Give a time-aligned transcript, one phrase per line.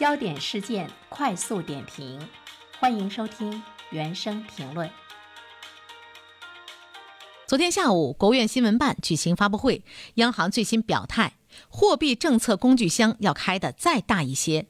[0.00, 2.18] 焦点事件快速点评，
[2.78, 4.88] 欢迎收听原声评论。
[7.46, 9.84] 昨天下午，国务院新闻办举行发布会，
[10.14, 11.34] 央行最新表态，
[11.68, 14.68] 货币政策工具箱要开得再大一些。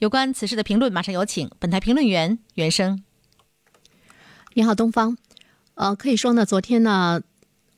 [0.00, 3.04] 有关此事的评论，马上有请本台评论员原生。
[4.54, 5.16] 你好，东方。
[5.74, 7.22] 呃，可以说呢，昨天呢。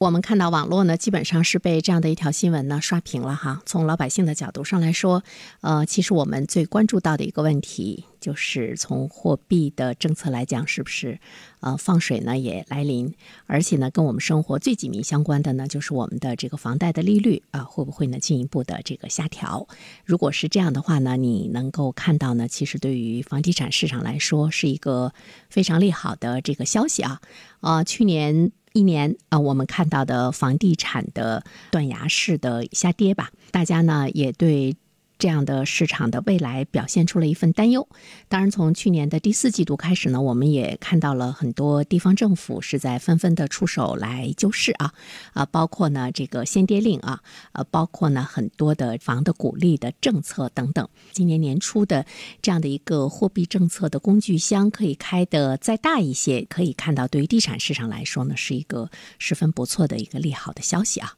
[0.00, 3.60] 我们看到网络呢，基本上是被这样的一条新闻呢刷屏了哈。
[3.66, 5.22] 从老百姓的角度上来说，
[5.60, 11.20] 呃，其实我们最关注到的一个问题，就是从货币的政策来讲，是不是
[11.60, 13.12] 呃放水呢也来临？
[13.44, 19.68] 而且呢，跟我们生活最紧密相关的呢，就是我们的这个房贷的利率啊，会不会呢进一步的这个下调？
[20.06, 25.12] 如果是这样的话呢，你能够看到呢，其实对于房地产市场来说，是一个
[25.50, 27.20] 非常利好的这个消息啊。
[27.60, 28.50] 啊，去年。
[28.72, 34.76] 一年啊，我们看到的房地产的断崖式的下跌吧，大家呢也对。
[35.20, 37.86] 这样的市场的未来表现出了一份担忧。
[38.28, 44.92] 当然，从去年的第四季度开始呢，我们也看到了很多地方政府是在纷纷的出手来救市啊
[45.34, 47.20] 啊，包括呢这个限跌令啊，
[47.52, 50.88] 呃，包括呢很多的房的鼓励的政策等等。
[51.12, 52.06] 今年年初的
[52.40, 61.12] 这样的一个货币政策的工具箱可以开的再大一些，可以看到对于地产市场来说呢，是一个十分不错的一个利好的消息啊。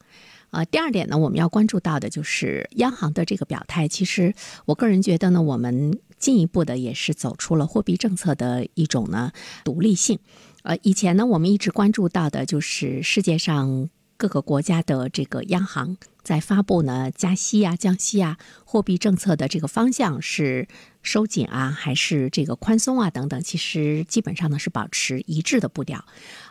[0.53, 3.89] 呃，第二点呢，我们要关注到的就是央行的这个表态。
[3.89, 4.35] 其实，
[4.67, 9.33] 我个人觉得呢，我们进一步的也是走出了货币政策的一种呢
[9.65, 10.19] 独立性。
[10.63, 20.69] 呃，以前呢，我们一直关注到的就是世界上各个国家的这个央行在发布呢加息啊、降息啊、货币政策的这个方向是。
[21.05, 26.05] 收紧啊，还是这个宽松啊，等等，其实基本上呢是保持一致的步调，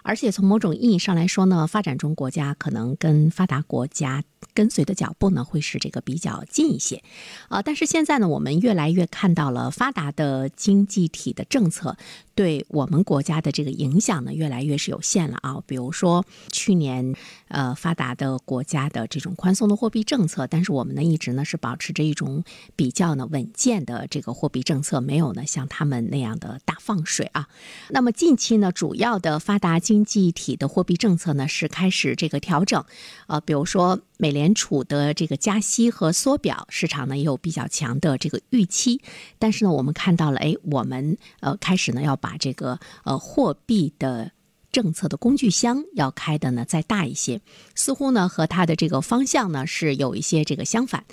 [0.03, 7.03] 而且从某种意义上来说呢，发展中国家可能跟发达国家跟随的脚步呢会是这个比较近一些，
[7.47, 11.95] 啊，但是现在呢，我们越来越看到了发达的经济体的政策
[12.33, 17.16] 对我们国家的这个影响呢越来越是有限了啊，比如说去年
[17.47, 22.44] 呃发达的国家的这种宽松的货币政策，但是我们呢一直呢是保持着一种
[22.75, 24.31] 比较呢稳健的这个。
[24.41, 27.47] 货币政策没有呢像他们那样的大放水啊，
[27.90, 32.84] 那么近期呢主要的发达经济体的货币政策呢是开始这个调整，
[33.28, 39.02] 呃，比如说美联储的这个加息和缩表，市场呢也有比较强的这个预期，
[39.40, 44.32] 但是呢我们看到了，哎，我们呃开始呢要把这个呃货币的。
[44.72, 47.42] 政策的工具箱要开的呢再大一些，
[47.76, 51.04] 似乎呢和它的这个方向呢是有一些这个相反，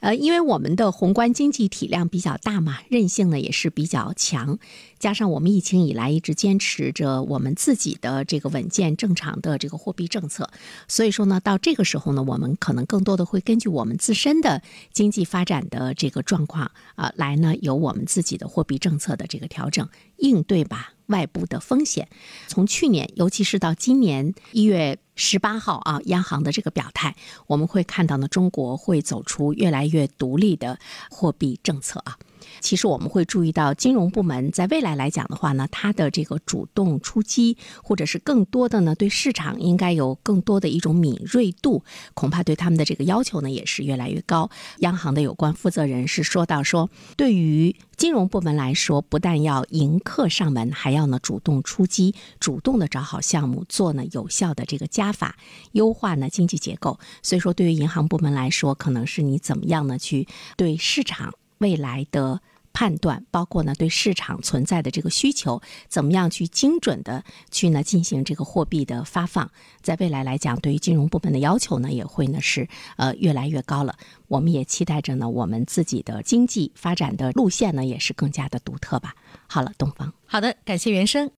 [0.00, 4.58] 呃，因为我们的宏观经济体量比较大嘛，韧性呢也是比较强，
[4.98, 10.50] 加上我们疫情以来一直坚持着我们自己的这个稳健正常的这个货币政策，
[10.86, 14.62] 所以说呢到这个时候呢，我们可能更多的会根据我们自身的
[14.92, 20.92] 经济发展的这个状况啊来呢有我们自己的货币政策的这个调整应对吧。
[21.06, 22.08] 外部的风险，
[22.48, 27.14] 从去年，尤其是到今年一月十八号啊，央行的这个表态，
[27.46, 32.18] 我们会看到呢，中国会走出越来越独立的货币政策啊。
[32.60, 44.50] 其实我们会注意到，金融部门在未来来讲的话呢，它的这个主动出击，或者是更多的呢，对市场应该有更多的一种敏锐度，恐怕对他们的这个要求呢，也是越来越高。
[44.78, 55.36] 央行的有关负责人是说到说，对于金融部门来说，不但要迎客上门，还要呢主动出击，主动的找好项目，做呢有效的这个加法，
[55.72, 56.98] 优化呢经济结构。
[57.22, 61.34] 所以说，对于银行部门来说，可能是你怎么样呢去对市场。
[61.58, 62.40] 未来的
[62.72, 69.50] 判断，包括呢对市场存在的这个需求，怎么样去精准的去呢进行这个货币的发放，
[69.80, 73.96] 在未来来讲，对于金融部门的要求呢也会呢是呃越来越高了。
[74.28, 79.14] 我们也期待着呢，我们自己的经济发展的路线呢也是更加的独特吧。
[79.46, 81.30] 好了，东方，好的，感谢袁生。